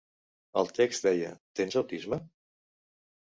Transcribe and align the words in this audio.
El 0.61 0.69
text 0.77 1.03
deia 1.07 1.29
"Tens 1.59 1.77
autisme?". 1.83 2.19